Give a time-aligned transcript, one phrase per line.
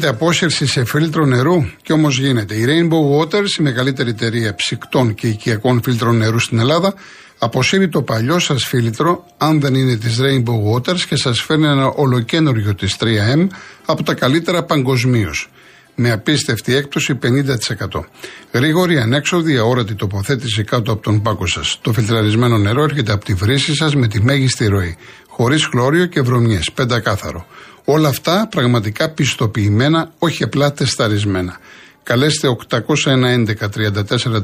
[0.00, 2.54] Γίνεται απόσυρση σε φίλτρο νερού και όμως γίνεται.
[2.54, 6.94] Η Rainbow Waters, η μεγαλύτερη εταιρεία ψυκτών και οικιακών φίλτρων νερού στην Ελλάδα,
[7.38, 11.86] αποσύρει το παλιό σας φίλτρο, αν δεν είναι της Rainbow Waters και σας φέρνει ένα
[11.86, 13.46] ολοκένουργιο της 3M
[13.84, 15.50] από τα καλύτερα παγκοσμίως.
[15.94, 18.04] Με απίστευτη έκπτωση 50%.
[18.52, 21.78] Γρήγορη, ανέξοδη, αόρατη τοποθέτηση κάτω από τον πάκο σας.
[21.82, 24.96] Το φιλτραρισμένο νερό έρχεται από τη βρύση σας με τη μέγιστη ροή.
[25.28, 26.72] Χωρίς χλώριο και βρωμιές.
[26.72, 27.46] Πεντακάθαρο.
[27.84, 31.58] Όλα αυτά πραγματικά πιστοποιημένα, όχι απλά τεσταρισμένα.
[32.02, 33.44] Καλέστε 801
[33.76, 34.42] 34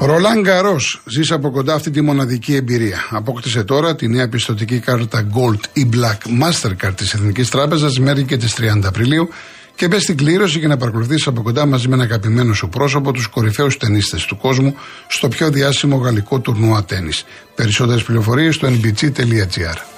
[0.05, 3.07] Ρολάν Γκαρός, ζεις από κοντά αυτή τη μοναδική εμπειρία.
[3.09, 8.37] Απόκτησε τώρα τη νέα πιστοτική κάρτα Gold ή Black Mastercard της Εθνικής Τράπεζας μέχρι και
[8.37, 9.29] τις 30 Απριλίου
[9.75, 13.11] και μπες στην κλήρωση για να παρακολουθήσει από κοντά μαζί με ένα αγαπημένο σου πρόσωπο
[13.11, 14.75] τους κορυφαίους ταινίστε του κόσμου
[15.07, 17.11] στο πιο διάσημο γαλλικό τουρνουά τέννη.
[17.55, 19.92] Περισσότερες πληροφορίες στο nbg.gr.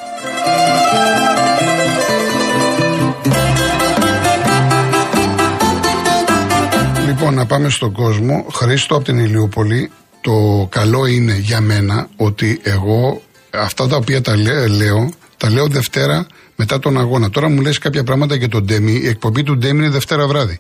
[7.26, 8.46] Λοιπόν, να πάμε στον κόσμο.
[8.54, 9.92] Χρήστο από την Ηλιούπολη.
[10.22, 14.36] Το καλό είναι για μένα ότι εγώ αυτά τα οποία τα
[14.70, 17.30] λέω, τα λέω Δευτέρα μετά τον αγώνα.
[17.30, 18.92] Τώρα μου λες κάποια πράγματα για τον Ντέμι.
[18.92, 20.58] Η εκπομπή του Ντέμι είναι Δευτέρα βράδυ.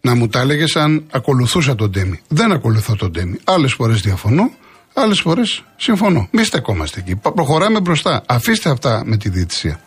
[0.00, 2.20] Να μου τα έλεγες αν ακολουθούσα τον Ντέμι.
[2.28, 3.38] Δεν ακολουθώ τον Ντέμι.
[3.44, 4.50] Άλλες φορές διαφωνώ,
[4.94, 6.28] άλλες φορές συμφωνώ.
[6.30, 7.16] Μη στεκόμαστε εκεί.
[7.16, 8.22] Προχωράμε μπροστά.
[8.26, 9.80] Αφήστε αυτά με τη διαιτησία.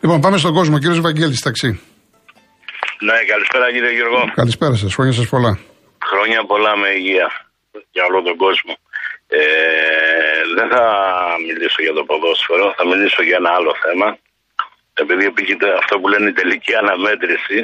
[0.00, 0.78] Λοιπόν, πάμε στον κόσμο.
[0.78, 1.80] Κύριος Βαγγέλη, ταξί.
[3.08, 4.20] Ναι, καλησπέρα κύριε Γιώργο.
[4.34, 4.94] Καλησπέρα σας.
[4.94, 5.58] Χρόνια σας πολλά.
[6.10, 7.28] Χρόνια πολλά με υγεία
[7.90, 8.74] για όλο τον κόσμο.
[9.28, 9.40] Ε,
[10.56, 10.84] δεν θα
[11.46, 14.18] μιλήσω για το ποδόσφαιρο, θα μιλήσω για ένα άλλο θέμα.
[15.02, 17.58] Επειδή πήγαινε αυτό που λένε η τελική αναμέτρηση,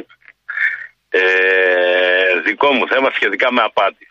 [1.08, 1.22] ε,
[2.46, 4.06] δικό μου θέμα σχετικά με απάτη.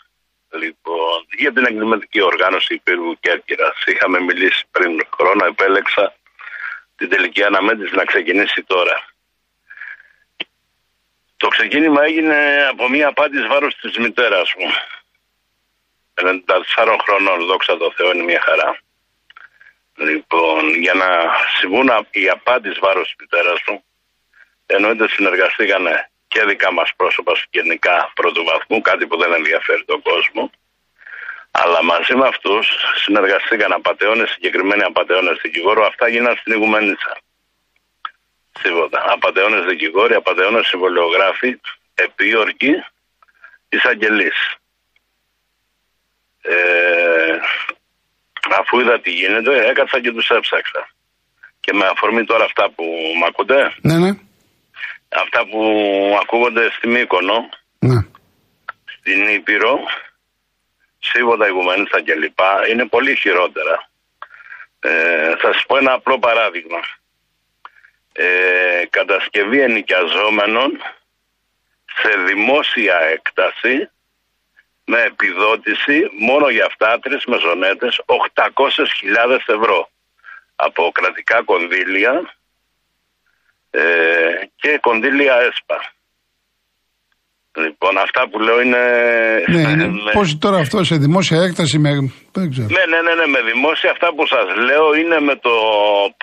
[0.62, 3.78] Λοιπόν, για την εγκληματική οργάνωση Υπήρου Κέρκυρας.
[3.86, 6.14] Είχαμε μιλήσει πριν χρόνο, επέλεξα
[6.96, 9.15] την τελική αναμέτρηση να ξεκινήσει τώρα.
[11.38, 14.68] Το ξεκίνημα έγινε από μια απάτη βάρος της μητέρας μου.
[16.14, 18.80] 94 χρονών, δόξα τω Θεώ, είναι μια χαρά.
[19.96, 21.08] Λοιπόν, για να
[21.60, 23.84] συμβούν οι απάτη βάρος της μητέρας μου,
[24.66, 30.50] εννοείται συνεργαστήκανε και δικά μας πρόσωπα γενικά πρώτου βαθμού, κάτι που δεν ενδιαφέρει τον κόσμο,
[31.52, 32.68] αλλά μαζί με αυτούς
[33.04, 37.18] συνεργαστήκαν απαταιώνες, συγκεκριμένοι απαταιώνες δικηγόρου, αυτά γίνανε στην Ιγουμενίτσα.
[38.62, 39.04] Τίποτα.
[39.08, 41.60] Απαταιώνε δικηγόροι, απαταιώνε συμβολιογράφοι,
[41.96, 42.74] επίορκοι,
[43.70, 44.56] εισαγγελείς.
[46.42, 47.38] Ε,
[48.60, 50.90] αφού είδα τι γίνεται, έκατσα και τους έψαξα.
[51.60, 52.84] Και με αφορμή τώρα αυτά που
[53.20, 53.74] μ' ακούτε.
[53.82, 54.12] Ναι, ναι.
[55.10, 55.62] Αυτά που
[56.22, 57.50] ακούγονται στη Μύκονο.
[57.80, 58.00] Ναι.
[58.86, 59.80] Στην Ήπειρο.
[61.00, 62.40] Σίβοντα, Ιγουμενίτσα κλπ.
[62.70, 63.90] Είναι πολύ χειρότερα.
[64.80, 66.80] Ε, θα σας πω ένα απλό παράδειγμα
[68.18, 70.82] ε, κατασκευή ενοικιαζόμενων
[71.86, 73.90] σε δημόσια έκταση
[74.86, 79.90] με επιδότηση μόνο για αυτά τρεις μεζονέτες 800.000 ευρώ
[80.56, 82.36] από κρατικά κονδύλια
[83.70, 83.82] ε,
[84.56, 85.95] και κονδύλια ΕΣΠΑ.
[87.64, 88.84] Λοιπόν, αυτά που λέω είναι.
[89.54, 90.12] Ναι, είναι με...
[90.18, 91.92] Πώς τώρα αυτό σε δημόσια έκταση με.
[92.38, 92.68] Δεν ξέρω.
[92.76, 95.56] Ναι, ναι, ναι, ναι, με δημόσια αυτά που σας λέω είναι με το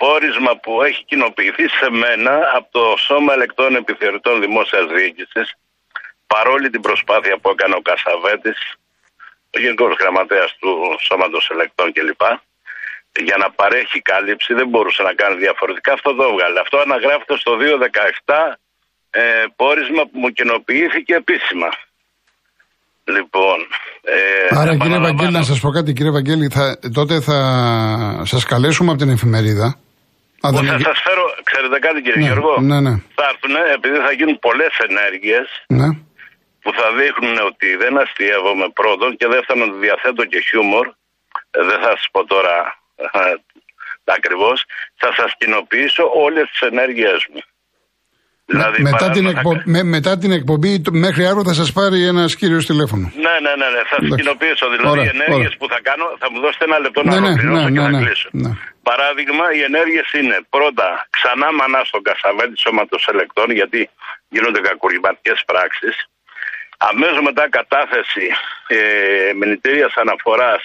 [0.01, 5.47] πόρισμα που έχει κοινοποιηθεί σε μένα από το Σώμα Ελεκτών Επιθεωρητών Δημόσιας Διοίκησης.
[6.33, 8.59] Παρόλη την προσπάθεια που έκανε ο Κασαβέτης,
[9.55, 10.71] ο Γενικός Γραμματέας του
[11.07, 12.23] Σώματος Ελεκτών κλπ.
[13.27, 15.91] Για να παρέχει κάλυψη, δεν μπορούσε να κάνει διαφορετικά.
[15.93, 16.59] Αυτό το έβγαλε.
[16.65, 18.57] Αυτό αναγράφεται στο 217
[19.21, 21.69] ε, πόρισμα που μου κοινοποιήθηκε επίσημα.
[23.15, 23.57] Λοιπόν.
[24.01, 27.39] Ε, Άρα κύριε Βαγγέλη, να σας πω κάτι κύριε Βαγγέλη, θα, τότε θα
[28.31, 29.67] σας καλέσουμε από την εφημερίδα.
[30.45, 32.93] Α, θα σα σας φέρω, ξέρετε κάτι κύριε ναι, Γιώργο, ναι, ναι.
[33.17, 35.45] θα έρθουν επειδή θα γίνουν πολλές ενέργειες
[35.79, 35.89] ναι.
[36.61, 40.85] που θα δείχνουν ότι δεν αστείευομαι πρώτον και δεύτερον ότι διαθέτω και χιούμορ,
[41.57, 42.55] ε, δεν θα σας πω τώρα
[42.95, 43.33] ε,
[44.17, 44.57] ακριβώς,
[45.01, 47.41] θα σας κοινοποιήσω όλες τις ενέργειές μου.
[48.45, 49.51] Δηλαδή, μετά, την εκπο...
[49.73, 50.71] με, μετά την εκπομπή,
[51.05, 53.05] μέχρι αύριο θα σας πάρει ένας κύριος τηλέφωνο.
[53.25, 53.81] Ναι, ναι, ναι, ναι.
[53.91, 54.65] θα σα κοινοποιήσω.
[54.75, 57.69] Δηλαδή, οι ενέργειες που θα κάνω, θα μου δώσετε ένα λεπτό να ναι, ναι ολοκληρώσω
[57.69, 58.29] ναι, και να ναι, κλείσω.
[58.43, 58.51] Ναι.
[58.89, 63.79] Παράδειγμα, οι ενέργειες είναι πρώτα ξανά μανά στον Κασαβέτη σώματος ελεκτών, γιατί
[64.33, 65.95] γίνονται κακουργηματικές πράξεις.
[66.89, 68.25] Αμέσως μετά κατάθεση
[68.75, 68.79] ε,
[69.39, 70.63] μηνυτήριας αναφοράς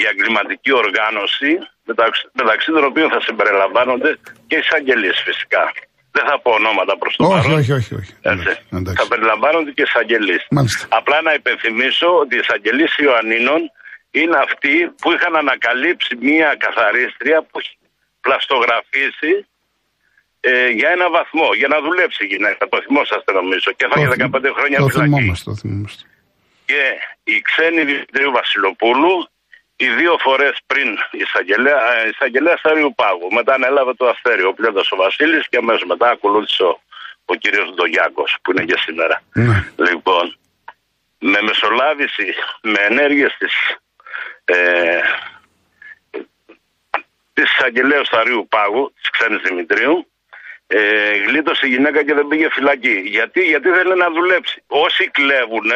[0.00, 1.50] για εγκληματική οργάνωση,
[1.90, 4.10] μεταξύ, μεταξύ των οποίων θα συμπεριλαμβάνονται
[4.48, 5.64] και εισαγγελίες φυσικά.
[6.18, 7.58] Δεν θα πω ονόματα προς το όχι, παρόν.
[7.58, 8.12] Όχι, όχι, όχι.
[8.32, 8.52] Έτσι.
[8.78, 8.98] Εντάξει.
[9.02, 10.42] Θα περιλαμβάνονται και εισαγγελείς.
[11.00, 13.60] Απλά να υπενθυμίσω ότι οι εισαγγελείς Ιωαννίνων
[14.20, 17.74] είναι αυτοί που είχαν ανακαλύψει μία καθαρίστρια που έχει
[18.24, 19.32] πλαστογραφήσει
[20.40, 22.62] ε, για ένα βαθμό, για να δουλέψει η γυναίκα.
[22.72, 23.68] Το θυμόσαστε νομίζω.
[23.78, 25.14] Και θα για 15 χρόνια το φυλακή.
[25.14, 26.02] Θυμόμαστε, το θυμόμαστε.
[26.68, 26.82] Και
[27.34, 29.14] η ξένη Δημητρίου Βασιλοπούλου
[29.80, 33.28] οι δύο φορές πριν εισαγγελέα, ε, εισαγγελέα Αριού Πάγου.
[33.32, 36.80] Μετά ανέλαβε το αστέριο ο Πλέντα ο Βασίλης και αμέσως μετά ακολούθησε ο,
[37.24, 39.22] ο κύριος Ντογιάκο που είναι και σήμερα.
[39.32, 39.72] Ναι.
[39.76, 40.38] Λοιπόν,
[41.18, 43.52] με μεσολάβηση, με ενέργειες της
[44.44, 45.00] ε,
[47.32, 50.06] της εισαγγελέας Αριού Πάγου, της ξένης Δημητρίου,
[50.66, 53.02] ε, γλίτωσε η γυναίκα και δεν πήγε φυλακή.
[53.04, 54.62] Γιατί, γιατί θέλει να δουλέψει.
[54.66, 55.70] Όσοι κλέβουν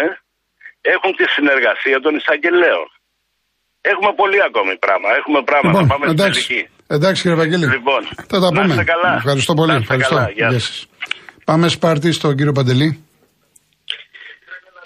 [0.80, 2.90] έχουν τη συνεργασία των εισαγγελέων.
[3.90, 5.08] Έχουμε πολύ ακόμη πράγμα.
[5.20, 5.68] Έχουμε πράγμα.
[5.70, 6.40] Λοιπόν, θα πάμε εντάξει.
[6.40, 6.60] στην τελική.
[6.96, 7.66] Εντάξει κύριε Βαγγέλη.
[7.76, 8.00] Λοιπόν,
[8.30, 8.66] θα τα πούμε.
[8.66, 9.10] Να είστε καλά.
[9.22, 9.70] Ευχαριστώ πολύ.
[9.72, 10.14] Να είστε Ευχαριστώ.
[10.16, 10.28] καλά.
[10.38, 10.68] Γεια Γεια σας.
[10.68, 10.86] σας.
[11.48, 12.88] Πάμε Σπάρτη στον κύριο Παντελή.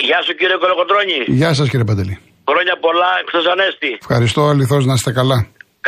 [0.09, 1.19] Γεια σου κύριε Κολοκοντρώνη.
[1.41, 2.15] Γεια σας κύριε Παντελή.
[2.51, 3.91] Χρόνια πολλά εκτός Ανέστη.
[4.05, 5.39] Ευχαριστώ αληθώς να είστε καλά.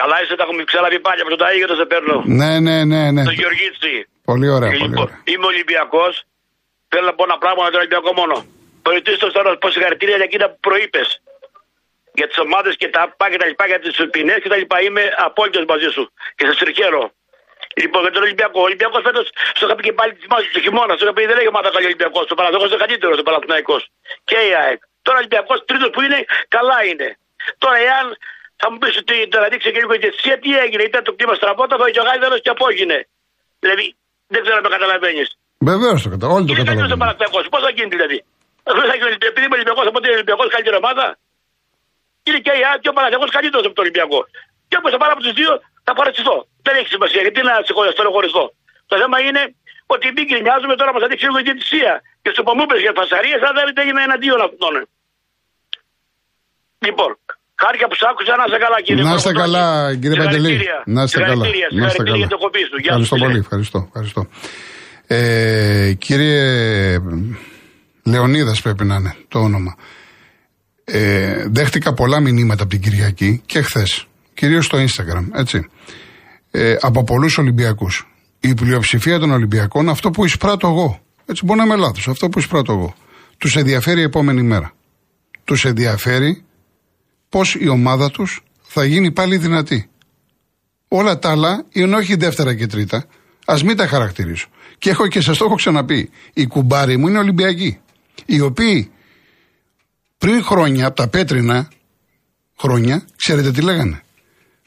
[0.00, 2.16] Καλά είστε, τα έχουμε ξαναπεί πάλι από το Ταίγετο σε παίρνω.
[2.40, 3.22] Ναι, ναι, ναι, ναι.
[3.30, 3.92] Το Γεωργίτσι.
[4.30, 5.18] Πολύ ωραία, πολύ Λοιπόν, ωραία.
[5.32, 6.12] είμαι Ολυμπιακός.
[6.90, 8.36] Θέλω να πω ένα πράγμα με τον Ολυμπιακό μόνο.
[8.86, 11.08] Προετήστε τώρα πω συγχαρητήρια για εκείνα που προείπες.
[12.18, 14.76] Για τις ομάδες και τα πά και τα λοιπά, για τις ποινές και τα λοιπά.
[14.86, 16.02] Είμαι απόλυτος μαζί σου.
[16.36, 17.02] Και σε συγχαίρω.
[17.82, 18.58] Λοιπόν, για τον Ολυμπιακό.
[18.64, 19.26] Ο Ολυμπιακός φέτος,
[19.56, 20.92] στο είχα πει και πάλι τη μάχη του χειμώνα.
[20.96, 22.24] Στο είχα πει δεν έχει ομάδα καλή Ολυμπιακός.
[22.30, 23.76] Το Παναδόκο είναι καλύτερο ο Παναθυναϊκό.
[24.28, 24.80] Και η ΑΕΚ.
[25.04, 26.18] Τώρα ο Ολυμπιακός τρίτος που είναι,
[26.56, 27.08] καλά είναι.
[27.62, 28.06] Τώρα, εάν
[28.60, 30.82] θα μου πεις ότι τώρα ρίξε και λίγο η διαιτησία, τι έγινε.
[30.90, 32.98] Ήταν το κτήμα στραβό, το είχε ο Γάιδαρος και απόγεινε.
[33.62, 33.84] Δηλαδή,
[34.32, 35.28] δεν ξέρω αν το καταλαβαίνεις.
[35.70, 36.36] Βεβαίως το καταλαβαίνω.
[36.36, 37.02] Όλοι το Είναι καλύτερο ο καταλαβαίνουν.
[37.02, 37.38] Παναθυναϊκό.
[37.52, 38.18] Πώς θα γίνει δηλαδή;
[38.68, 41.06] Αυτό θα γίνει, επειδή είμαι Ολυμπιακός, από ότι είναι Ολυμπιακός καλύτερη ομάδα;
[42.28, 44.20] Είναι και η ΑΕΚ και ο Παναθυναϊκό καλύτερος από τον Ολυμπιακό.
[44.68, 45.52] Και όπως θα πάρω από τους δύο,
[45.86, 46.36] θα παραιτηθώ.
[46.66, 47.52] Δεν έχει σημασία, γιατί να
[47.96, 48.44] στενοχωριστώ.
[48.90, 49.42] Το θέμα είναι
[49.94, 51.92] ότι μην γκρινιάζουμε τώρα μα δείξει λίγο η διαιτησία.
[52.22, 54.74] Και στο που μου είπες για φασαρίες, αν δεν έγινε εναντίον αυτών.
[56.86, 57.10] Λοιπόν,
[57.62, 59.44] χάρηκα που σ' άκουσα να είσαι καλά κύριε Να είστε Παπαδάκη.
[59.44, 59.64] καλά
[60.02, 60.52] κύριε Παντελή.
[60.52, 60.78] Συγχαρητήρια.
[60.96, 61.44] Να είστε καλά.
[61.44, 62.24] Συγχαρητήρια, Να είστε συγχαρητήρια καλά.
[62.24, 62.76] για το κοπή σου.
[62.84, 63.32] Γεια Ευχαριστώ σου, πολύ.
[63.32, 63.44] φίλε.
[63.46, 63.78] Ευχαριστώ.
[63.90, 64.20] ευχαριστώ.
[65.16, 66.42] Ε, κύριε
[68.12, 69.72] Λεωνίδας πρέπει να είναι το όνομα.
[70.90, 74.06] Ε, δέχτηκα πολλά μηνύματα από την Κυριακή και χθες.
[74.34, 75.68] Κυρίως στο Instagram, έτσι.
[76.50, 78.08] Ε, από πολλούς Ολυμπιακούς.
[78.40, 81.00] Η πλειοψηφία των Ολυμπιακών, αυτό που εισπράττω εγώ.
[81.26, 82.94] Έτσι μπορεί να είμαι λάθος, αυτό που εισπράττω εγώ.
[83.38, 84.72] Τους ενδιαφέρει η επόμενη μέρα.
[85.44, 86.44] Τους ενδιαφέρει
[87.28, 89.90] πώς η ομάδα τους θα γίνει πάλι δυνατή.
[90.88, 93.04] Όλα τα άλλα είναι όχι δεύτερα και τρίτα.
[93.44, 94.48] Α μην τα χαρακτηρίσω.
[94.78, 96.10] Και έχω και σας το έχω ξαναπεί.
[96.32, 97.78] Οι κουμπάροι μου είναι Ολυμπιακοί.
[98.26, 98.90] Οι οποίοι
[100.18, 101.68] πριν χρόνια, από τα πέτρινα
[102.58, 104.02] χρόνια, ξέρετε τι λέγανε;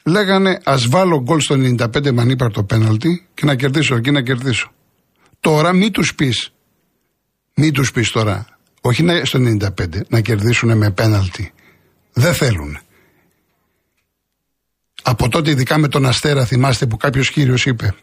[0.04, 4.72] Λέγανε ας βάλω γκολ στο 95 με ανύπαρτο πέναλτι και να κερδίσω εκεί να κερδίσω.
[5.40, 6.52] Τώρα μη τους πεις.
[7.54, 8.46] Μη τους πεις τώρα.
[8.80, 11.52] Όχι να- στο 95 να κερδίσουν με πέναλτι.
[12.12, 12.78] Δεν θέλουν.
[15.02, 17.94] Από τότε, ειδικά με τον Αστέρα, θυμάστε που κάποιος κύριος είπε,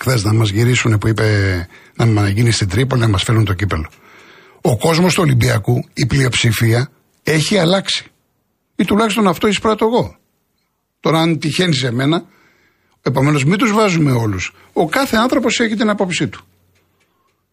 [0.00, 3.54] χθες να μας γυρίσουν, που είπε να μας γίνει στην Τρίπολη, να μας φέρουν το
[3.54, 3.90] κύπελο.
[4.60, 6.90] Ο κόσμος του Ολυμπιακού, η πλειοψηφία,
[7.22, 8.04] έχει αλλάξει.
[8.76, 10.16] Ή τουλάχιστον αυτό εισπράττω εγώ.
[11.00, 12.24] Τώρα, αν τυχαίνει σε μένα,
[13.02, 14.54] επομένως μην τους βάζουμε όλους.
[14.72, 16.44] Ο κάθε άνθρωπος έχει την άποψή του.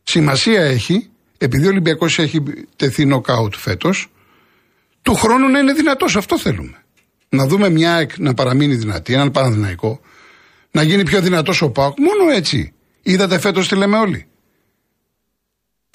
[0.03, 2.43] Σημασία έχει, επειδή ο Ολυμπιακός έχει
[2.75, 4.07] τεθεί νοκάουτ φέτος,
[5.01, 6.15] του χρόνου να είναι δυνατός.
[6.15, 6.83] Αυτό θέλουμε.
[7.29, 9.99] Να δούμε μια ΑΕΚ να παραμείνει δυνατή, έναν Παναθηναϊκό,
[10.71, 11.97] να γίνει πιο δυνατός ο Πάοκ.
[11.99, 12.73] Μόνο έτσι.
[13.01, 14.27] Είδατε φέτος τι λέμε όλοι.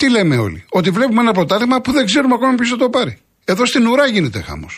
[0.00, 3.12] Τι λέμε όλοι; Ότι βλέπουμε ένα πρωτάθλημα που δεν ξέρουμε ακόμα ποιος θα το πάρει.
[3.52, 4.75] Εδώ στην ουρά γίνεται χάμος.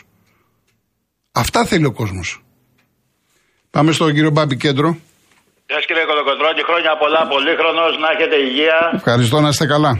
[1.42, 2.28] Αυτά θέλει ο κόσμος.
[3.74, 4.88] Πάμε στον κύριο Μπάμπη Κέντρο.
[5.68, 8.78] Γεια σας κύριε Κολοκοντρώνη, χρόνια πολλά, πολύχρονος, να έχετε υγεία.
[9.00, 9.92] Ευχαριστώ να είστε καλά.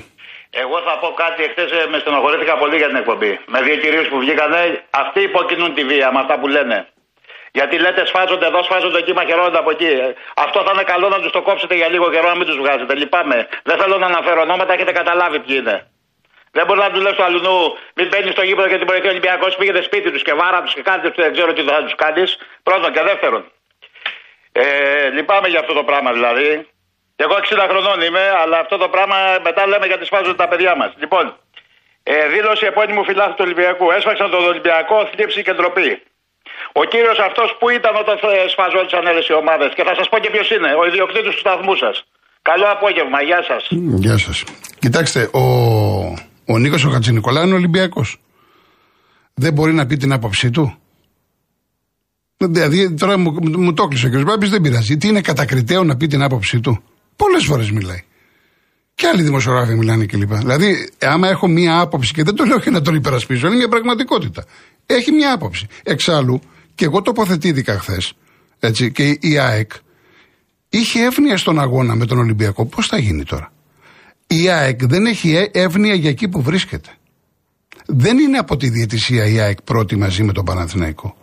[0.62, 3.32] Εγώ θα πω κάτι, εχθές ε, με στενοχωρήθηκα πολύ για την εκπομπή.
[3.52, 4.60] Με δύο κυρίους που βγήκανε,
[5.02, 6.76] αυτοί υποκινούν τη βία με αυτά που λένε.
[7.52, 9.86] Γιατί λέτε σφάζονται εδώ, σφάζονται εκεί, μαχαιρώνονται από εκεί.
[9.86, 12.56] Ε, Αυτό θα είναι καλό να τους το κόψετε για λίγο καιρό, να μην τους
[12.56, 12.94] βγάζετε.
[12.94, 13.48] Λυπάμαι.
[13.62, 15.86] Δεν θέλω να αναφέρω ονόματα, έχετε καταλάβει ποιοι είναι.
[16.52, 17.40] Δεν μπορείς να τους λες του αλλού,
[17.94, 20.74] μην μπαίνεις στο γήπεδο γιατί μπορεί και ο Ολυμπιακός πήγαινε σπίτι τους και βάρα τους
[20.74, 22.38] και κάτι τους, δεν ξέρω τι θα τους κάνεις.
[22.62, 23.52] Πρώτον και δεύτερον.
[24.52, 26.68] Ε, λυπάμαι για αυτό το πράγμα δηλαδή.
[27.16, 30.76] Και εγώ 60 χρονών είμαι, αλλά αυτό το πράγμα μετά λέμε γιατί σφάζονται τα παιδιά
[30.76, 30.92] μας.
[30.96, 31.36] Λοιπόν,
[32.02, 33.90] ε, δήλωση επώνυμου φιλάθου του Ολυμπιακού.
[33.90, 36.02] Έσφαξαν τον Ολυμπιακό θλίψη και ντροπή.
[36.80, 39.70] Ο κύριος αυτός που ήταν όταν ε, σφαζόντουσαν όλε οι ομάδες.
[39.76, 40.70] Και θα σας πω και ποιος είναι.
[40.80, 41.96] Ο ιδιοκτήτης του σταθμού σας.
[42.48, 43.18] Καλό απόγευμα.
[43.28, 43.62] Γεια σας.
[44.04, 44.36] Γεια σας.
[44.82, 45.44] Κοιτάξτε, ο,
[46.52, 48.08] ο Νίκος ο Χατζηνικολά είναι Ολυμπιακός.
[49.34, 50.76] Δεν μπορεί να πει την άποψή του.
[52.36, 54.22] Δηλαδή, τώρα μου, μου το έκλεισε ο κ.
[54.22, 54.96] Μπάμπης, δεν πειράζει.
[54.96, 56.82] Τι είναι κατακριτέο να πει την άποψή του.
[57.16, 58.02] Πολλές φορές μιλάει.
[58.94, 60.32] Και άλλοι δημοσιογράφοι μιλάνε κλπ.
[60.34, 63.68] Δηλαδή, άμα έχω μία άποψη, και δεν το λέω για να τον υπερασπίσω, είναι μια
[63.68, 64.44] πραγματικότητα.
[64.86, 65.66] Έχει μία άποψη.
[65.82, 66.40] Εξάλλου,
[66.74, 68.12] και εγώ τοποθετήθηκα χθες,
[68.58, 69.72] έτσι, και η ΑΕΚ
[70.68, 72.66] είχε εύνοια στον αγώνα με τον Ολυμπιακό.
[72.66, 73.52] Πώς θα γίνει τώρα;
[74.26, 76.90] Η ΑΕΚ δεν έχει εύνοια για εκεί που βρίσκεται.
[77.86, 81.16] Δεν είναι από τη διαιτησία η ΑΕΚ πρώτη μαζί με τον Παναθηναϊκό.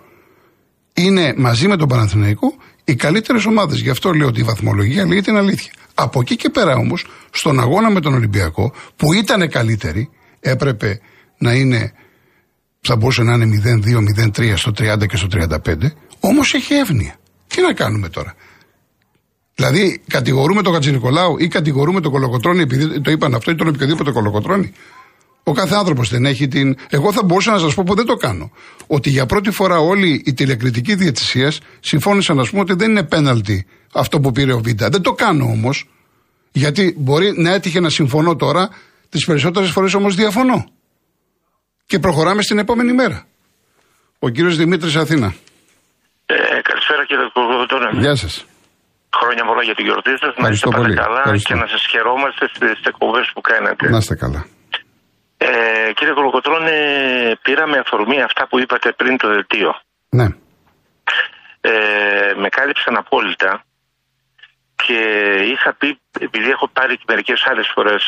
[0.93, 2.53] Είναι μαζί με τον Παναθηναϊκό
[2.83, 3.79] οι καλύτερες ομάδες.
[3.79, 5.71] Γι' αυτό λέω ότι η βαθμολογία λέει την αλήθεια.
[5.93, 10.99] Από εκεί και πέρα όμως, στον αγώνα με τον Ολυμπιακό, που ήταν καλύτερη, έπρεπε
[11.37, 11.93] να είναι.
[12.81, 13.61] Θα μπορούσε να είναι
[14.25, 17.15] 0-2-0-3 στο 30 και στο 35, όμως έχει εύνοια.
[17.47, 18.35] Τι να κάνουμε τώρα;
[19.55, 24.11] Δηλαδή, κατηγορούμε τον Κατζηνικολάου ή κατηγορούμε τον Κολοκοτρόνη επειδή το είπαν αυτό ή τον οποιοδήποτε
[24.11, 24.71] Κολοκοτρόνη;
[25.43, 26.75] Ο κάθε άνθρωπος δεν έχει την.
[26.89, 28.51] Εγώ θα μπορούσα να σας πω που δεν το κάνω.
[28.87, 33.65] Ότι για πρώτη φορά όλοι οι τηλεκριτικοί διαιτησίες συμφώνησαν να πούμε ότι δεν είναι πέναλτι
[33.93, 34.89] αυτό που πήρε ο Βίντα.
[34.89, 35.89] Δεν το κάνω όμως.
[36.51, 38.69] Γιατί μπορεί να έτυχε να συμφωνώ τώρα,
[39.09, 40.65] τις περισσότερες φορές όμως διαφωνώ.
[41.89, 43.19] Και προχωράμε στην επόμενη μέρα.
[44.19, 45.29] Ο κύριος Δημήτρης Αθήνα.
[46.25, 46.35] Ε,
[46.69, 47.89] καλησπέρα κύριε Κοκοτόνα.
[48.05, 48.33] Γεια σας.
[49.19, 50.33] Χρόνια πολλά για την γιορτή σας.
[50.37, 51.47] Να είστε πάντα καλά Ευχαριστώ.
[51.53, 53.89] και να σας χαιρόμαστε στις εκπομπές που κάνετε.
[53.89, 54.41] Να είστε καλά.
[55.37, 55.49] Ε,
[55.97, 56.77] κύριε Κολοκοτρώνε,
[57.41, 59.71] πήραμε αφορμή αυτά που είπατε πριν το δελτίο.
[60.09, 60.27] Ναι.
[61.61, 61.71] Ε,
[62.41, 63.51] με κάλυψαν απόλυτα
[64.85, 64.99] και
[65.53, 68.03] είχα πει, επειδή έχω πάρει και μερικές άλλες φορές,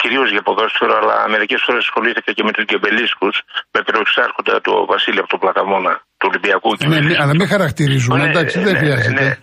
[0.00, 3.34] κυρίως για ποδόσφαιρο, αλλά μερικές φορές ασχολήθηκα και με τους γκεμπελίσκους,
[3.72, 6.70] με πρωτοξάρχοντα του Βασίλη από τον Πλαταμόνα του Ολυμπιακού.
[6.92, 9.24] Ναι, ναι, αλλά μην χαρακτηρίζουμε, ναι, εντάξει, δεν ναι, χρειάζεται.
[9.24, 9.36] Ναι.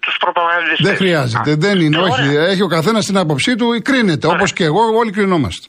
[0.00, 0.86] Τους προπαγανδιστές.
[0.88, 1.98] Δεν χρειάζεται, δεν είναι.
[1.98, 4.26] όχι, έχει ο καθένας την άποψή του, κρίνεται.
[4.26, 5.66] Όπως και εγώ, όλοι κρινόμαστε.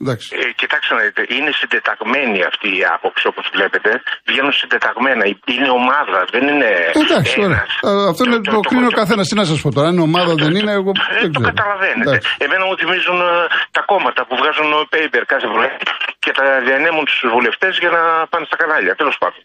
[0.91, 4.01] Ε, κοιτάξτε να δείτε, είναι συντεταγμένη αυτή η άποψη όπως βλέπετε.
[4.29, 5.23] Βγαίνουν συντεταγμένα.
[5.45, 6.69] Είναι ομάδα, δεν είναι.
[6.93, 7.65] Εντάξει, ωραία.
[8.09, 9.27] Αυτό είναι το, κρίνει ο καθένας.
[9.27, 10.91] Τι να σας πω τώρα, αν είναι ομάδα δεν είναι, εγώ.
[11.15, 12.17] Ε, δεν το καταλαβαίνετε.
[12.37, 15.77] Εμένα μου θυμίζουν ε, τα κόμματα που βγάζουν paper κάθε βράδυ
[16.19, 18.95] και τα διανέμουν στους βουλευτές για να πάνε στα κανάλια.
[18.95, 19.43] Τέλος πάντων.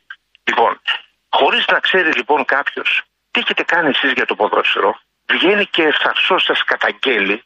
[0.48, 0.72] Λοιπόν,
[1.38, 4.90] χωρίς να ξέρει λοιπόν κάποιος τι έχετε κάνει εσείς για το ποδόσφαιρο,
[5.32, 7.42] βγαίνει και ευθαρσός σας καταγγέλει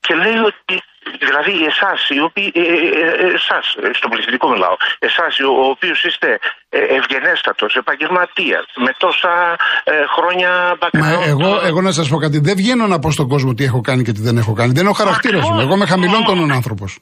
[0.00, 0.82] και λέει ότι
[1.18, 3.64] Δηλαδή εσάς, οι οποίοι, ε, ε, ε εσάς,
[3.98, 6.38] στο πληθυντικό μιλάω, εσάς ο οποίος είστε
[6.70, 11.26] ευγενέστατος, επαγγελματίας, με τόσα ε, χρόνια background.
[11.26, 14.02] εγώ, εγώ να σας πω κάτι, δεν βγαίνω να πω στον κόσμο τι έχω κάνει
[14.02, 14.72] και τι δεν έχω κάνει.
[14.72, 15.60] Δεν είναι ο χαρακτήρας μου.
[15.60, 16.98] Εγώ είμαι χαμηλών των άνθρωπος.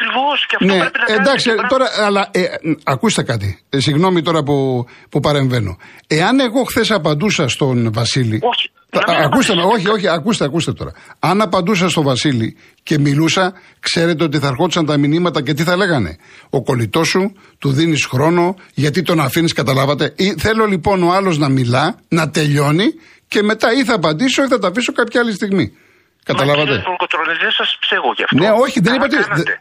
[0.00, 2.42] Ακριβώς και αυτό ναι, πρέπει να Εντάξει, τώρα, αλλά ε,
[2.84, 3.58] ακούστε κάτι.
[3.68, 5.78] Ε, συγγνώμη τώρα που, που παρεμβαίνω.
[6.06, 8.38] Εάν εγώ χθες απαντούσα στον Βασίλη.
[8.42, 8.70] Όχι.
[9.24, 10.92] Ακούστε με, όχι, όχι, ακούστε, ακούστε τώρα.
[11.18, 15.76] Αν απαντούσα στο Βασίλη και μιλούσα, ξέρετε ότι θα ερχόντουσαν τα μηνύματα και τι θα
[15.76, 16.16] λέγανε.
[16.50, 20.12] Ο κολλητός σου, του δίνεις χρόνο, γιατί τον αφήνεις, καταλάβατε.
[20.16, 22.86] Ή, θέλω λοιπόν ο άλλος να μιλά, να τελειώνει
[23.28, 25.72] και μετά ή θα απαντήσω ή θα τα αφήσω κάποια άλλη στιγμή.
[26.24, 28.36] Καταλάβατε; Μα δεν σας ψέγω γι' αυτό.
[28.36, 29.06] Ναι, όχι, δεν είπα,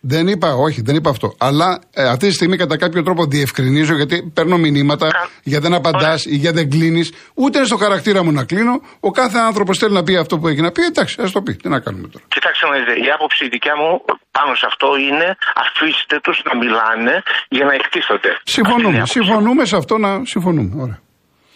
[0.01, 1.35] δεν είπα, όχι, δεν είπα αυτό.
[1.37, 5.29] Αλλά ε, αυτή τη στιγμή κατά κάποιο τρόπο διευκρινίζω γιατί παίρνω μηνύματα Κα...
[5.43, 7.13] για δεν απαντάς ή για δεν κλείνεις.
[7.33, 8.81] Ούτε είναι στο χαρακτήρα μου να κλείνω.
[8.99, 10.81] Ο κάθε άνθρωπος θέλει να πει αυτό που έχει να πει.
[10.83, 11.53] Εντάξει, ας το πει.
[11.55, 12.25] Τι να κάνουμε τώρα.
[12.27, 14.01] Κοιτάξτε να δείτε, η άποψη δικιά μου
[14.31, 18.31] πάνω σε αυτό είναι αφήστε τους να μιλάνε για να εκτίθονται.
[18.43, 19.05] Συμφωνούμε.
[19.05, 20.81] Συμφωνούμε σε αυτό να συμφωνούμε.
[20.83, 20.99] Ωραία.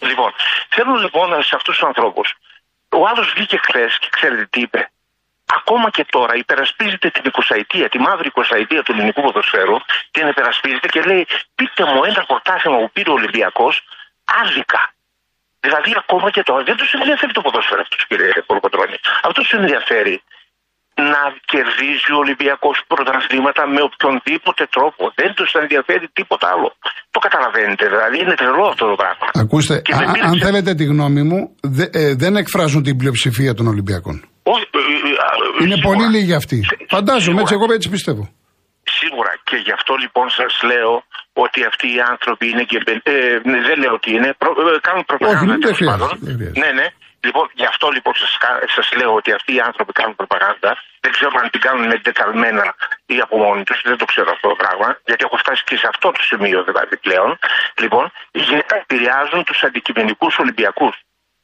[0.09, 0.31] Λοιπόν,
[0.75, 2.27] θέλω λοιπόν σε αυτούς τους ανθρώπους.
[2.93, 4.87] Ο άλλος βγήκε χθες και ξέρετε τι είπε
[5.55, 9.77] ακόμα και τώρα υπερασπίζεται την 20 τη μαύρη 20 του ελληνικού ποδοσφαίρου,
[10.11, 13.83] την υπερασπίζεται και λέει: Πείτε μου ένα πρωτάθλημα που πήρε ο Ολυμπιακός
[14.41, 14.93] άδικα.
[15.59, 18.97] Δηλαδή, ακόμα και τώρα δεν τους ενδιαφέρει το ποδόσφαιρο αυτός, κύριε Κολοκοτρόνη.
[19.23, 20.23] Αυτός τους ενδιαφέρει
[21.11, 21.21] να
[21.51, 25.01] κερδίζει ο Ολυμπιακός πρωταθλήματα με οποιονδήποτε τρόπο.
[25.19, 26.69] Δεν τους ενδιαφέρει τίποτα άλλο.
[27.13, 29.25] Το καταλαβαίνετε, δηλαδή είναι τρελό αυτό το πράγμα.
[29.43, 29.81] Ακούστε,
[30.29, 31.39] αν θέλετε τη γνώμη μου,
[31.91, 34.15] ε, δεν εκφράζουν την πλειοψηφία των Ολυμπιακών.
[34.43, 34.79] Όχι, ε,
[35.59, 36.57] ε, είναι πολύ λίγοι αυτοί.
[36.95, 38.23] Φαντάζομαι, έτσι, εγώ έτσι πιστεύω.
[38.99, 40.93] Σίγουρα και γι' αυτό λοιπόν σας λέω
[41.33, 42.77] ότι αυτοί οι άνθρωποι είναι και.
[43.03, 43.13] Ε,
[43.67, 44.29] δεν λέω ότι είναι.
[44.41, 45.53] Προ, ε, κάνουν προπαγάνδα.
[45.53, 46.15] Όχι, δεν χρειάζεται.
[46.61, 46.87] Ναι, ναι.
[47.27, 48.13] Λοιπόν, γι' αυτό λοιπόν
[48.75, 50.71] σας λέω ότι αυτοί οι άνθρωποι κάνουν προπαγάνδα.
[51.03, 52.65] Δεν ξέρω αν την κάνουν εντεταλμένα
[53.15, 53.79] ή από μόνοι τους.
[53.89, 54.87] Δεν το ξέρω αυτό το πράγμα.
[55.09, 57.29] Γιατί έχω φτάσει και σε αυτό το σημείο δηλαδή πλέον.
[57.83, 60.95] Λοιπόν, γιατί επηρεάζουν τους αντικειμενικούς Ολυμπιακούς.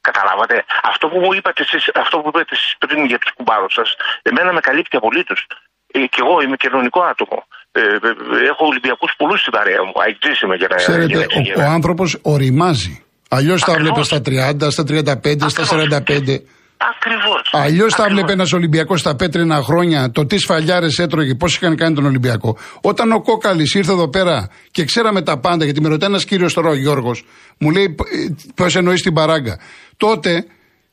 [0.08, 0.56] Καταλάβατε;
[0.92, 3.88] Αυτό που μου είπατε εσείς, αυτό που είπατε εσείς πριν για τους κουμπάρους σας,
[4.22, 5.40] εμένα με καλύπτει απολύτως.
[5.92, 7.38] Ε, και εγώ είμαι κοινωνικό άτομο.
[7.72, 9.92] Ε, ε, έχω Ολυμπιακούς πολλούς στην παρέα μου.
[10.06, 13.04] Αιτζή είμαι για να Ξέρετε, ο, ο άνθρωπος οριμάζει.
[13.32, 16.42] Αλλιώς τα βλέπε στα 30, στα 35, στα 45.
[16.96, 17.50] Ακριβώς.
[17.52, 21.94] Αλλιώς τα βλέπε ένας Ολυμπιακός στα πέτρινα χρόνια, το τι σφαλιάρες έτρωγε, πώς είχαν κάνει
[21.94, 22.56] τον Ολυμπιακό.
[22.80, 26.54] Όταν ο Κόκαλης ήρθε εδώ πέρα και ξέραμε τα πάντα, γιατί με ρωτάει ένας κύριος
[26.54, 27.24] τώρα ο Γιώργος,
[27.58, 27.94] μου λέει
[28.54, 29.58] πώς εννοείς την παράγκα.
[29.96, 30.46] Τότε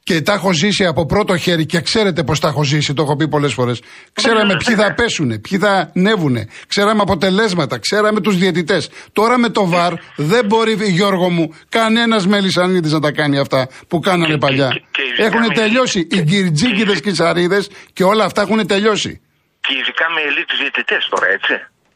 [0.07, 3.15] και τα έχω ζήσει από πρώτο χέρι και ξέρετε πώ τα έχω ζήσει, το έχω
[3.15, 3.81] πει πολλές φορές.
[4.13, 6.35] Ξέραμε ποιοι θα πέσουν, ποιοι θα ανέβουν,
[6.67, 8.89] ξέραμε αποτελέσματα, ξέραμε τους διαιτητές.
[9.13, 13.99] Τώρα με το βαρ δεν μπορεί, Γιώργο μου, κανένας μελισανίδη να τα κάνει αυτά που
[13.99, 14.69] κάνανε παλιά.
[15.17, 15.99] Έχουν τελειώσει.
[16.11, 19.21] Οι γκυρτζίκιδε και οι σαρίδες και όλα αυτά έχουν τελειώσει.
[19.65, 21.53] Και ειδικά με ελίτ διαιτητές τώρα, έτσι.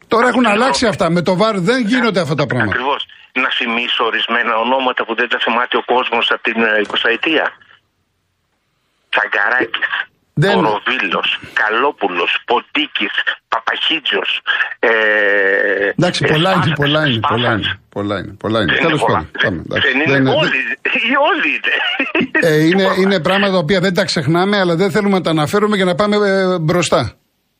[0.08, 1.10] Τώρα έχουν αλλάξει αυτά.
[1.10, 2.74] Με το βαρ δεν γίνονται αυτά τα πράγματα.
[2.74, 3.06] Ακριβώς.
[3.42, 7.46] Να θυμίσω ορισμένα ονόματα που δεν τα θυμάται ο κόσμος από την 20 ετία.
[9.12, 9.88] Τσαγκαράκης,
[10.34, 11.28] Δεν- Κοροβίλος,
[11.62, 13.06] Καλόπουλος, Ποντίκη,
[13.52, 14.22] Παπαχίτζο.
[14.78, 14.90] Ε,
[15.98, 17.66] Εντάξει, ε, πολλά είναι, Σπάσας, πολλά είναι, πολλά Σπάσας.
[17.66, 17.80] είναι.
[17.96, 18.72] Πολλά είναι, πολλά είναι.
[18.72, 19.18] Δεν Τέλος είναι πολλά.
[19.18, 19.30] πάντων.
[19.42, 19.88] πάμε, εντάξει.
[19.88, 20.58] Δεν είναι Δεν είναι- όλοι.
[21.30, 21.72] Όλοι είναι.
[22.48, 25.76] Ε, είναι, είναι πράγματα τα οποία δεν τα ξεχνάμε, αλλά δεν θέλουμε να τα αναφέρουμε
[25.76, 27.02] για να πάμε ε, μπροστά.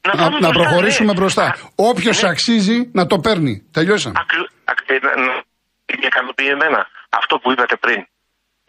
[0.08, 1.18] Να Να, πάμε να μπροστά, προχωρήσουμε ναι.
[1.18, 1.56] μπροστά.
[1.74, 2.28] Όποιος Ναι.
[2.28, 3.54] αξίζει να το παίρνει.
[3.72, 4.14] Τελειώσαμε.
[4.22, 5.42] Ακλ- ακ- ε, να- να-
[5.92, 6.86] Είναι ικανοποιημένα.
[7.10, 8.00] Αυτό που είπατε πριν.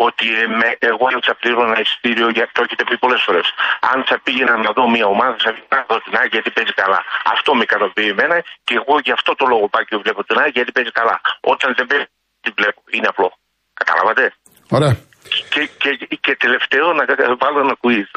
[0.08, 3.48] Ότι ε, με, εγώ αν θα πλήρωνα ένα εισιτήριο, γιατί το έχετε πει πολλές φορές.
[3.92, 6.74] Αν θα πήγαινα να δω μια ομάδα, θα πήγαινα να δω την ΑΕΚ γιατί παίζει
[6.84, 7.00] καλά.
[7.36, 10.54] Αυτό με ικανοποιεί εμένα και εγώ γι' αυτό το λόγο πάω και βλέπω την ΑΕΚ
[10.60, 11.18] γιατί παίζει καλά.
[11.54, 12.08] Όταν δεν παίζει,
[12.44, 12.80] την βλέπω.
[12.96, 13.30] Είναι απλό.
[13.80, 14.24] Καταλάβατε;
[14.78, 14.94] Ωραία.
[15.54, 15.90] Και, και,
[16.24, 17.04] και τελευταίο να
[17.42, 18.08] βάλω ένα quiz.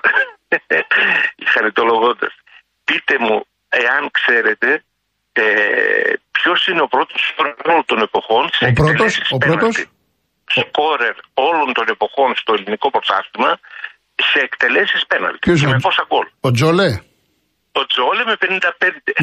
[1.53, 2.35] Χαριτολογώντας.
[2.85, 4.69] Πείτε μου, εάν ξέρετε,
[5.33, 5.45] ε,
[6.31, 9.87] ποιος είναι ο πρώτος όλων των εποχών σε Ο πρώτος, εκτελέσεις ο πρώτος;
[10.47, 10.71] Πέναλτι.
[10.71, 11.17] Σκόρερ
[11.49, 13.53] όλων των εποχών στο ελληνικό πρωτάθλημα
[14.31, 15.39] σε εκτελέσεις πέναλτι.
[15.47, 16.27] Ποιος Και είναι; με πόσα γκολ.
[16.49, 16.91] Ο Τζολέ.
[17.81, 18.49] Ο Τζόλε με 55.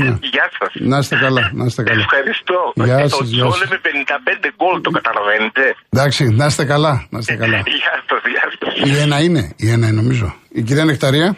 [0.03, 0.17] Ναι.
[0.33, 0.71] Γεια σας.
[0.91, 2.01] Να είστε καλά, να είστε καλά.
[2.07, 2.59] Ευχαριστώ.
[2.75, 3.69] Γεια ο σας, γεια Τζόλε σας.
[3.69, 5.63] με 55 γκολ, το καταλαβαίνετε.
[5.89, 7.57] Εντάξει, να είστε καλά, να είστε καλά.
[7.79, 8.89] Γεια σας, γεια σας.
[8.89, 10.27] Η ένα είναι, η ένα είναι νομίζω.
[10.49, 11.35] Η κυρία Νεκταρία.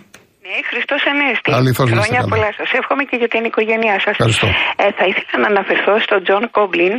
[0.48, 1.50] Ναι, Χριστός Ανέστη.
[1.60, 2.34] Αληθώς να είστε Χρόνια καλά.
[2.34, 2.70] πολλά σας.
[2.80, 4.16] Εύχομαι και για την οικογένειά σας.
[4.18, 4.48] Ευχαριστώ.
[4.84, 6.96] Ε, θα ήθελα να αναφερθώ στον Τζον Κόμπλιν,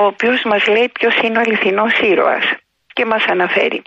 [0.00, 2.44] ο οποίος μας λέει ποιος είναι ο αληθινός ήρωας.
[2.96, 3.82] Και μας αναφέρει.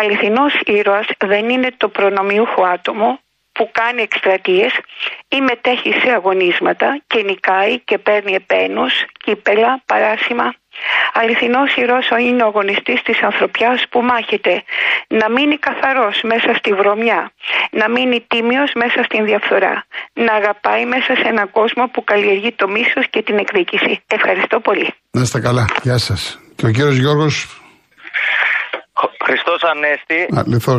[0.00, 3.08] Αληθινός ήρωας δεν είναι το προνομιούχο άτομο
[3.52, 4.72] που κάνει εκστρατείες
[5.28, 8.92] ή μετέχει σε αγωνίσματα και νικάει και παίρνει επαίνους,
[9.24, 10.46] κύπελλα, παράσημα.
[11.20, 14.62] Αληθινός ήρωας είναι ο αγωνιστής της ανθρωπιάς που μάχεται
[15.08, 17.20] να μείνει καθαρός μέσα στη βρωμιά,
[17.70, 22.68] να μείνει τίμιος μέσα στην διαφθορά, να αγαπάει μέσα σε έναν κόσμο που καλλιεργεί το
[22.68, 24.00] μίσος και την εκδίκηση.
[24.06, 24.88] Ευχαριστώ πολύ.
[25.10, 25.64] Να είστε καλά.
[25.82, 26.38] Γεια σας.
[26.56, 27.34] Και ο κύριος Γιώργος.
[29.24, 30.78] Χριστός Ανέστη, Αληθώ.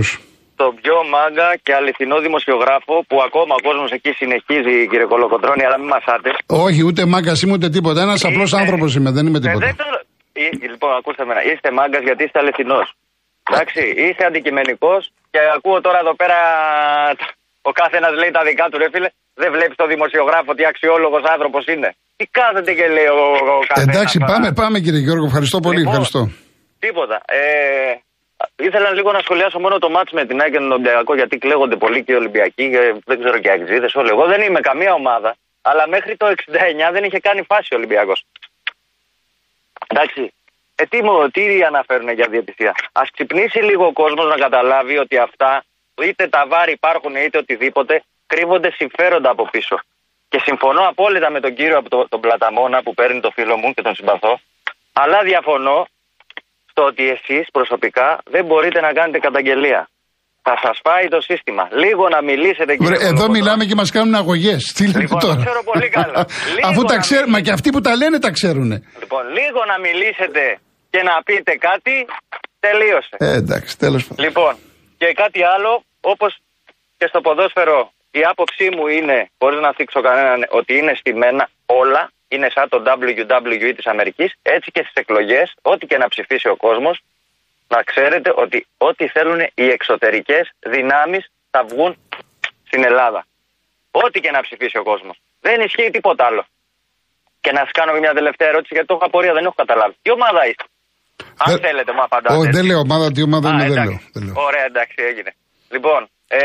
[0.55, 5.77] τον πιο μάγκα και αληθινό δημοσιογράφο που ακόμα ο κόσμος εκεί συνεχίζει, κύριε Κολοκοτρώνη, αλλά
[5.79, 6.29] μην μασάτε.
[6.45, 8.01] Όχι, ούτε μάγκας είμαι ούτε τίποτα.
[8.01, 9.65] Ένας απλός Είστε- άνθρωπος είμαι, δεν είμαι Ε, τίποτα.
[9.65, 10.12] δεν το- Ε,
[10.71, 11.33] Λοιπόν, ακούστε με.
[11.53, 12.87] Είστε μάγκας γιατί είστε αληθινός.
[13.49, 16.37] Εντάξει, είστε αντικειμενικός και ακούω τώρα εδώ πέρα
[17.61, 19.09] ο κάθε ένα λέει τα δικά του, ρε φίλε.
[19.41, 21.89] Δεν βλέπεις το δημοσιογράφο τι αξιόλογος άνθρωπος είναι.
[22.15, 23.23] Τι κάθεται και λέει ο,
[23.59, 24.31] ο καθένας Εντάξει, τώρα.
[24.31, 25.25] πάμε, πάμε κύριε Γιώργο.
[25.25, 25.77] Ευχαριστώ πολύ.
[25.77, 26.21] Λοιπόν, Ευχαριστώ.
[26.79, 27.17] Τίποτα.
[27.25, 27.41] Ε,
[28.67, 31.75] ήθελα λίγο να σχολιάσω μόνο το μάτς με την ΑΕΚ και τον Ολυμπιακό γιατί κλαίγονται
[31.75, 34.09] πολύ και οι Ολυμπιακοί και δεν ξέρω και οι όλοι.
[34.15, 36.31] Εγώ δεν είμαι καμία ομάδα, αλλά μέχρι το 69
[36.95, 38.19] δεν είχε κάνει φάση ο Ολυμπιακός.
[39.87, 40.33] Εντάξει.
[40.75, 42.75] Ε, τι, μου, τι αναφέρουν για διαιτησία.
[42.91, 45.63] Α ξυπνήσει λίγο ο κόσμος να καταλάβει ότι αυτά,
[46.03, 49.79] είτε τα βάρη υπάρχουν είτε οτιδήποτε, κρύβονται συμφέροντα από πίσω.
[50.29, 53.73] Και συμφωνώ απόλυτα με τον κύριο από το, τον Πλαταμόνα που παίρνει το φίλο μου
[53.73, 54.39] και τον συμπαθώ.
[54.93, 55.87] Αλλά διαφωνώ
[56.69, 59.89] στο ότι εσείς προσωπικά δεν μπορείτε να κάνετε καταγγελία.
[60.47, 61.63] Θα σας φάει το σύστημα.
[61.83, 63.37] Λίγο να μιλήσετε κύριε Βρε, εδώ Κολοκοτρώνη.
[63.39, 64.61] μιλάμε και μας κάνουν αγωγές.
[64.75, 65.41] Τι λέτε Λοιπόν, το τώρα.
[65.45, 66.21] ξέρω πολύ καλά.
[66.55, 67.45] Λίγο Αφού τα να ξέρουν, μα μιλήσει.
[67.45, 68.69] και αυτοί που τα λένε τα ξέρουν.
[69.01, 70.43] Λοιπόν, λίγο να μιλήσετε
[70.93, 71.95] και να πείτε κάτι,
[72.65, 73.15] τελείωσε.
[73.27, 74.25] Ε, εντάξει, τέλος πάντων.
[74.25, 74.53] Λοιπόν,
[74.99, 76.31] και κάτι άλλο, όπως
[76.97, 77.79] και στο ποδόσφαιρο,
[78.11, 82.03] η άποψή μου είναι, χωρίς να θίξω κανέναν, ότι είναι στημένα όλα.
[82.35, 84.29] Είναι σαν το WWE της Αμερικής.
[84.41, 86.95] Έτσι και στις εκλογές, ό,τι και να ψηφίσει ο κόσμος,
[87.75, 88.57] να ξέρετε ότι
[88.89, 91.91] ό,τι θέλουν οι εξωτερικές δυνάμεις θα βγουν
[92.69, 93.21] στην Ελλάδα.
[94.03, 95.15] Ό,τι και να ψηφίσει ο κόσμος.
[95.47, 96.43] Δεν ισχύει τίποτα άλλο.
[97.43, 99.95] Και να σας κάνω και μια τελευταία ερώτηση, γιατί το έχω απορία, δεν έχω καταλάβει.
[100.03, 100.65] Τι ομάδα είστε;
[101.43, 102.35] Αν Δεν- θέλετε, μου απαντάτε.
[102.39, 103.89] Όχι, δεν λέω ομάδα, τι ομάδα Α, είναι, δεν εντάξει.
[103.93, 103.99] λέω.
[104.15, 104.33] δεν λέω.
[104.47, 105.31] Ωραία, εντάξει, έγινε.
[105.75, 106.01] Λοιπόν,
[106.39, 106.41] ε,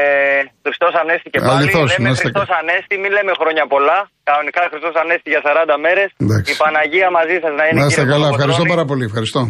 [0.66, 1.56] Χριστός Ανέστη και πάλι.
[1.60, 2.58] Αληθώς, να λέμε είστε Χριστός καλά.
[2.62, 3.98] Ανέστη, μην λέμε χρόνια πολλά.
[4.28, 6.08] Κανονικά Χριστός Ανέστη για 40 μέρες.
[6.24, 6.48] Εντάξει.
[6.52, 8.36] Η Παναγία μαζί σας να είναι Να είστε κύριε καλά, Κολοκοτρώνη.
[8.38, 9.04] ευχαριστώ πάρα πολύ.
[9.10, 9.40] Ευχαριστώ.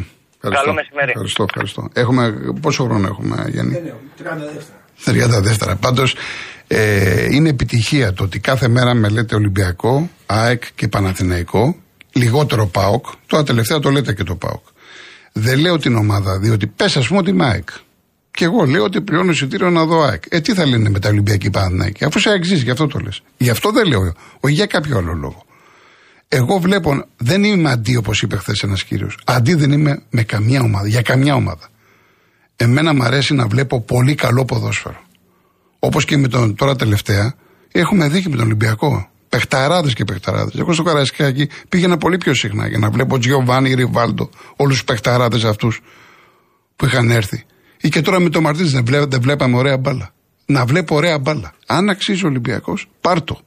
[0.40, 0.64] Ευχαριστώ.
[0.64, 1.10] Καλό μεσημέρι.
[1.10, 1.88] Ευχαριστώ, ευχαριστώ.
[1.92, 3.92] Έχουμε, πόσο χρόνο έχουμε, Γιάννη;
[5.04, 5.74] 32.
[5.80, 6.16] Πάντως
[6.66, 11.76] ε, είναι επιτυχία το ότι κάθε μέρα με λέτε Ολυμπιακό, ΑΕΚ και Παναθηναϊκό,
[12.12, 13.06] λιγότερο ΠΑΟΚ.
[13.26, 14.64] Τώρα τελευταία το λέτε και το ΠΑΟΚ.
[15.32, 17.68] Δεν λέω την ομάδα, διότι πες ας πούμε ότι είμαι ΑΕΚ.
[18.30, 20.22] Και εγώ λέω ότι πληρώνω εισιτήριο να δω ΑΕΚ.
[20.28, 22.98] Ε, τι θα λένε με τα Ολυμπιακή Παναθηναϊκή, αφού σε ΑΕΚ ζεις, γι' αυτό το
[22.98, 23.22] λες.
[23.36, 25.44] Γι' αυτό δεν λέω, όχι για κάποιο άλλο λόγο.
[26.28, 29.18] Εγώ βλέπω, δεν είμαι αντί όπως είπε χθες ένας κύριος.
[29.24, 31.68] Αντί δεν είμαι με καμιά ομάδα, για καμιά ομάδα.
[32.56, 35.00] Εμένα μου αρέσει να βλέπω πολύ καλό ποδόσφαιρο.
[35.78, 37.34] Όπως και με τον τώρα τελευταία,
[37.72, 39.08] έχουμε δει και με τον Ολυμπιακό.
[39.28, 40.54] Πεχταράδες και πεχταράδες.
[40.54, 45.44] Εγώ στο Καραϊσκάκι πήγαινα πολύ πιο συχνά για να βλέπω Τζιοβάνι, Ριβάλντο, όλους τους πεχταράδες
[45.44, 45.80] αυτούς
[46.76, 47.44] που είχαν έρθει.
[47.80, 50.10] Ή και τώρα με το Μαρτίνε δεν, βλέπ, δεν βλέπαμε ωραία μπάλα.
[50.46, 51.52] Να βλέπω ωραία μπάλα.
[51.66, 53.40] Αν αξίζει ο Ολυμπιακός, πάρτο.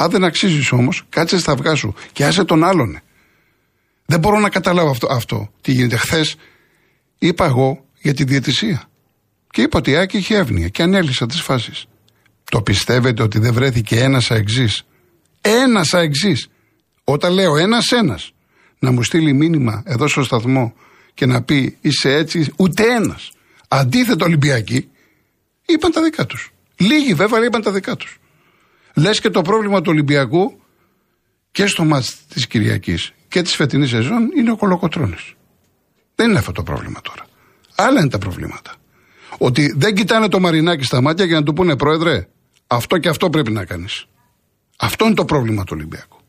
[0.00, 2.98] Αν δεν αξίζεις όμως, κάτσε στα αυγά σου και άσε τον άλλον.
[4.06, 5.06] Δεν μπορώ να καταλάβω αυτό.
[5.10, 5.52] αυτό.
[5.60, 5.96] Τι γίνεται.
[5.96, 6.36] Χθες
[7.18, 8.82] είπα εγώ για τη διαιτησία.
[9.50, 11.86] Και είπα ότι η Άκη είχε εύνοια και ανέλησα τις φάσεις.
[12.44, 14.86] Το πιστεύετε ότι δεν βρέθηκε ένας αεξής;
[15.40, 16.48] Ένας αεξής.
[17.04, 18.18] Όταν λέω ένα-ένα
[18.78, 20.74] να μου στείλει μήνυμα εδώ στο σταθμό
[21.14, 23.32] και να πει είσαι έτσι, ούτε ένας.
[23.68, 24.90] Αντίθετο Ολυμπιακοί,
[25.66, 26.52] είπαν τα δικά τους.
[26.76, 28.19] Λίγοι βέβαια είπαν τα δικά τους.
[29.00, 30.60] Λες και το πρόβλημα του Ολυμπιακού
[31.50, 35.16] και στο μάτς της Κυριακής και της φετινής σεζόν είναι ο Κολοκοτρόνη.
[36.14, 37.26] Δεν είναι αυτό το πρόβλημα τώρα.
[37.74, 38.74] Άλλα είναι τα προβλήματα.
[39.38, 42.28] Ότι δεν κοιτάνε το μαρινάκι στα μάτια για να του πούνε πρόεδρε,
[42.66, 44.06] αυτό και αυτό πρέπει να κάνεις.
[44.76, 46.19] Αυτό είναι το πρόβλημα του Ολυμπιακού.